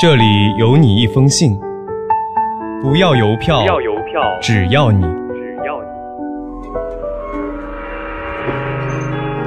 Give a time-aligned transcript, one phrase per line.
[0.00, 1.58] 这里有你一封信，
[2.80, 5.82] 不要邮票，要邮票，只要你只要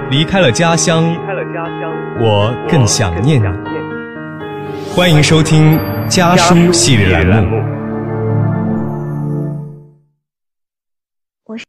[0.09, 3.45] 你离开了家乡，离开了家乡，我更想念你。
[3.45, 3.87] 想念你。
[4.93, 5.79] 欢迎收听
[6.09, 7.55] 家书系列栏目。
[11.45, 11.65] 我是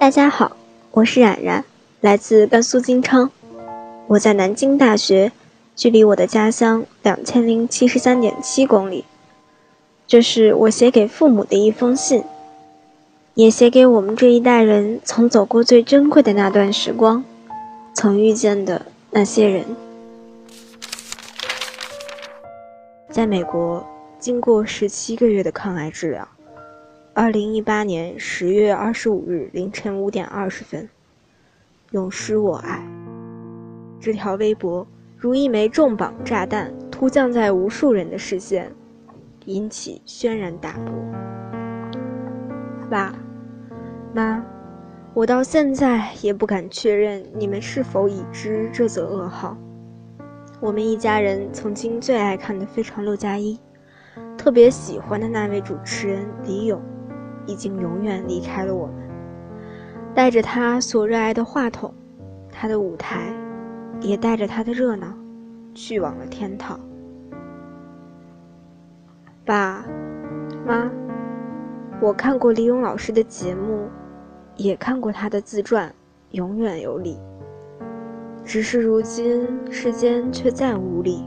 [0.00, 0.50] 大家好，
[0.90, 1.64] 我是冉冉，
[2.00, 3.30] 来自甘肃金昌。
[4.08, 5.30] 我在南京大学，
[5.76, 9.04] 距离我的家乡两千零七十三点七公里。
[10.06, 12.24] 这是我写给父母的一封信，
[13.34, 17.22] 也写给我们这一代人曾走过最珍贵的那段时光，
[17.92, 19.64] 曾遇见的那些人。
[23.10, 23.86] 在美国，
[24.18, 26.26] 经过十七个月的抗癌治疗。
[27.12, 30.88] 二零一八年十月二十五日凌晨五点二十分，
[31.90, 32.86] 永失我爱。
[34.00, 38.70] 这条微博如一枚重磅炸弹，突降在无数人的视线，
[39.46, 40.94] 引起轩然大波。
[42.90, 43.14] 爸
[44.14, 44.44] 妈，
[45.14, 49.56] 我到现在也不敢确认你们是否已知这则噩耗。
[50.60, 53.58] 我们一家人曾经最爱看的《非常六加一》，
[54.36, 56.80] 特别喜欢的那位主持人李咏。
[57.48, 58.96] 已经永远离开了我们，
[60.12, 61.94] 带着他所热爱的话筒，
[62.50, 63.32] 他的舞台，
[64.00, 65.06] 也带着他的热闹，
[65.74, 66.78] 去往了天堂。
[69.44, 69.84] 爸
[70.66, 70.90] 妈，
[72.00, 73.88] 我看过李咏老师的节目，
[74.56, 75.88] 也看过他的自传
[76.30, 77.16] 《永远有理》，
[78.44, 81.24] 只是如今世间却再无理。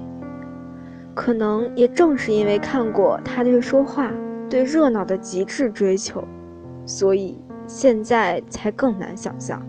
[1.16, 4.12] 可能也正是因为看过他对说话。
[4.50, 6.28] 对热闹的极致追求，
[6.84, 9.64] 所以现在才更难想象，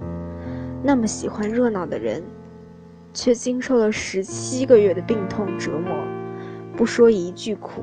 [0.83, 2.23] 那么喜欢热闹的人，
[3.12, 5.97] 却经受了十七个月的病痛折磨，
[6.77, 7.83] 不说一句苦。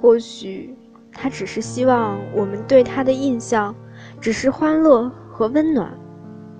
[0.00, 0.76] 或许
[1.12, 3.74] 他只是希望我们对他的印象，
[4.20, 5.92] 只是欢乐和温暖，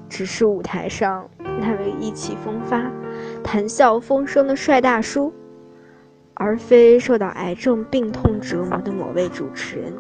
[0.09, 2.91] 只是舞台上那位意气风发、
[3.43, 5.33] 谈笑风生的帅大叔。
[6.37, 9.93] 而非受到癌症病痛折磨的某位主持人，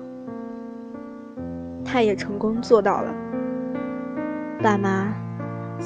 [1.84, 3.14] 他也成功做到了。
[4.60, 5.14] 爸妈，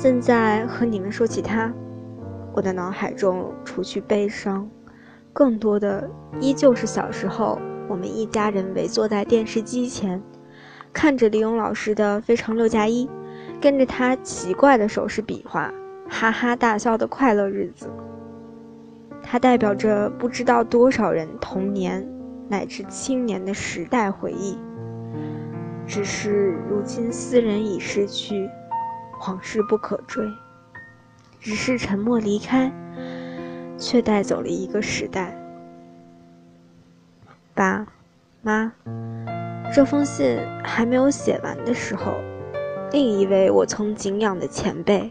[0.00, 1.74] 现在和你们说起他，
[2.52, 4.70] 我的脑海中除去悲伤，
[5.32, 10.22] 更多的依旧是小时候我们一家人围坐在电视机前，
[10.92, 13.06] 看着李勇老师的《非常六加一》，
[13.60, 15.74] 跟着他奇怪的手势比划，
[16.08, 17.90] 哈哈大笑的快乐日子。
[19.20, 22.08] 它代表着不知道多少人童年
[22.48, 24.56] 乃至青年的时代回忆。
[25.88, 28.48] 只是如今斯人已逝去，
[29.26, 30.26] 往事不可追。
[31.40, 32.72] 只是沉默离开，
[33.78, 35.36] 却带走了一个时代。
[37.54, 37.86] 爸，
[38.42, 38.72] 妈，
[39.72, 42.14] 这封信还没有写完的时候，
[42.90, 45.10] 另一位我曾敬仰的前辈，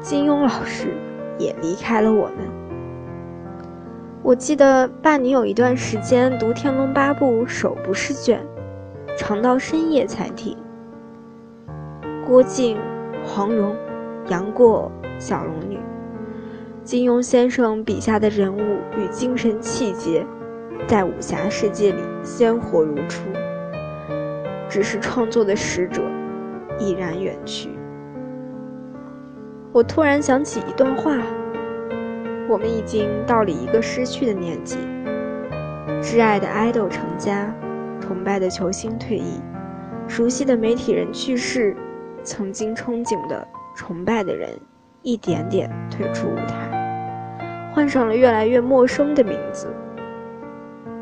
[0.00, 0.96] 金庸老师
[1.38, 2.48] 也离开了我们。
[4.22, 8.46] 我记得爸，你有一段时间读《天龙八部》，手不释卷，
[9.16, 10.56] 长到深夜才停。
[12.26, 12.78] 郭靖、
[13.28, 13.76] 黄蓉、
[14.28, 15.78] 杨过、小龙女，
[16.82, 18.58] 金庸先生笔下的人物
[18.96, 20.26] 与精神气节，
[20.86, 23.20] 在武侠世界里鲜活如初。
[24.66, 26.02] 只是创作的使者
[26.78, 27.68] 已然远去。
[29.72, 31.14] 我突然想起一段话。
[32.48, 34.78] 我们已经到了一个失去的年纪，
[36.00, 37.54] 挚爱的爱豆成家，
[38.00, 39.38] 崇拜的球星退役，
[40.06, 41.76] 熟悉的媒体人去世，
[42.22, 43.46] 曾经憧憬的、
[43.76, 44.50] 崇拜的人，
[45.02, 49.74] 一点点退出舞台，换上了越来越陌生的名字。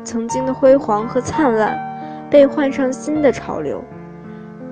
[0.03, 1.77] 曾经的辉煌和灿烂，
[2.29, 3.83] 被换上新的潮流，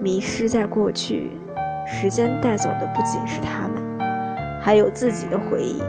[0.02, 1.32] 迷失在过去。
[1.86, 5.82] 时间带走的不仅是他们，还有自己的回忆。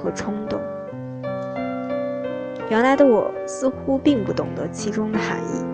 [0.00, 0.60] 和冲动。
[2.70, 5.64] 原来的我似乎并不懂得其中的含义，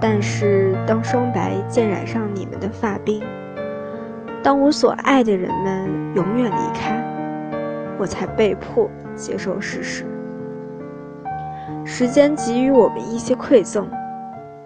[0.00, 3.22] 但是当霜白渐染上你们的发鬓，
[4.42, 7.02] 当我所爱的人们永远离开，
[7.98, 10.04] 我才被迫接受事实。
[11.84, 13.88] 时间给予我们一些馈赠，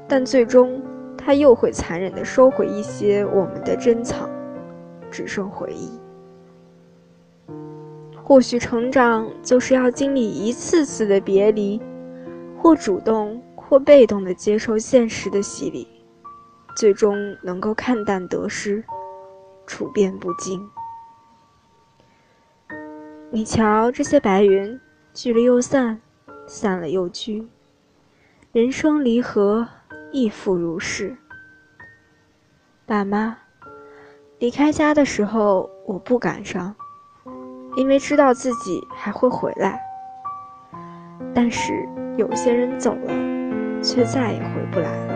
[0.06, 0.82] 但最终
[1.17, 4.28] 它又会残忍地收回一些我们的珍藏，
[5.11, 5.88] 只剩回忆。
[8.23, 11.81] 或许成长就是要经历一次次的别离，
[12.58, 13.40] 或主动
[13.73, 15.89] 或被动的接受现实的洗礼，
[16.77, 18.85] 最终能够看淡得失，
[19.67, 20.69] 处变不惊。
[23.31, 24.79] 你瞧这些白云，
[25.15, 25.99] 聚了又散，
[26.47, 27.49] 散了又聚。
[28.53, 29.67] 人生离合，
[30.13, 31.17] 亦复如是。
[32.85, 33.39] 爸妈，
[34.39, 36.77] 离开家的时候，我不感伤，
[37.77, 39.81] 因为知道自己还会回来。
[41.35, 41.89] 但是
[42.19, 43.31] 有些人走了，
[43.82, 45.14] 却再也回不来了。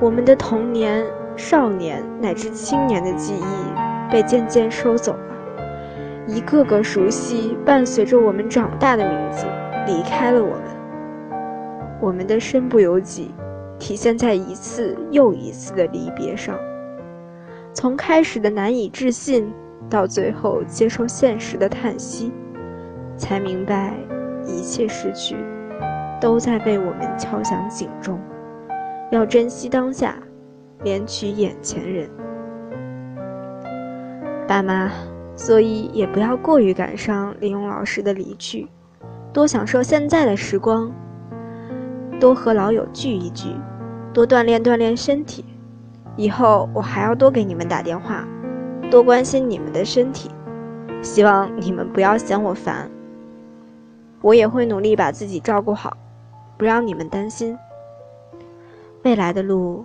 [0.00, 1.04] 我们的童年、
[1.36, 5.18] 少年乃至青年的记忆，被渐渐收走了。
[6.26, 9.44] 一个个熟悉、伴随着我们长大的名字，
[9.86, 10.62] 离开了我们。
[12.00, 13.32] 我们的身不由己，
[13.78, 16.56] 体现在一次又一次的离别上。
[17.72, 19.52] 从开始的难以置信，
[19.88, 22.32] 到最后接受现实的叹息，
[23.16, 23.94] 才明白，
[24.44, 25.36] 一切失去，
[26.22, 28.16] 都在为我们敲响警钟。
[29.10, 30.14] 要珍惜当下，
[30.84, 32.08] 怜取眼前人。
[34.46, 34.90] 爸妈。
[35.34, 38.68] 所以也不要过于感伤李勇老师的离去，
[39.32, 40.92] 多享受现在的时光，
[42.20, 43.56] 多和老友聚一聚，
[44.12, 45.46] 多锻炼锻炼身体。
[46.16, 48.28] 以后我还要多给你们打电话，
[48.90, 50.30] 多关心你们的身体。
[51.00, 52.90] 希望你们不要嫌我烦，
[54.20, 55.96] 我也会努力把自己照顾好，
[56.56, 57.56] 不让你们担心。
[59.02, 59.84] 未来的路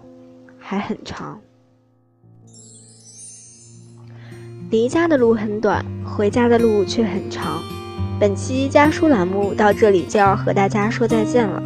[0.60, 1.40] 还很长。
[4.69, 7.62] 离家的路很短，回家的路却很长。
[8.19, 11.64] 本期家书栏目到这里就要和大家说再见了，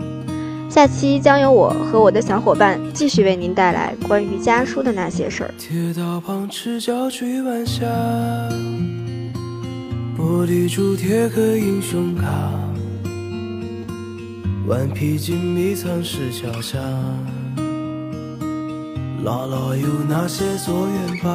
[0.69, 5.51] 下期将由我和我的小伙伴继续为您带来关于家书的那些事儿。
[5.57, 7.85] 铁道旁赤脚追晚霞，
[10.15, 12.25] 玻璃珠铁和英雄卡，
[14.67, 16.77] 顽皮筋迷藏石桥下，
[19.23, 21.31] 姥姥有那些作业本。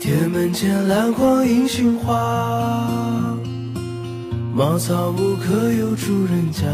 [0.00, 3.36] 铁门前篮筐银杏花，
[4.54, 6.66] 茅草屋可有住人家？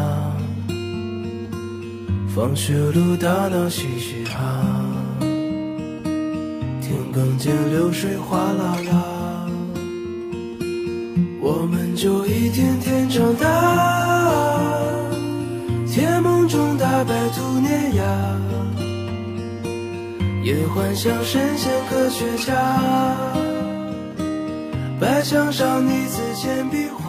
[2.34, 4.64] 放学路打闹嘻嘻哈，
[6.81, 9.05] 田埂间流水哗啦啦，
[11.46, 13.46] 我们就一天天长大，
[15.87, 18.02] 甜梦中大白兔碾压。
[20.43, 22.55] 也幻想神仙科学家，
[24.99, 27.04] 白墙上泥字铅笔画。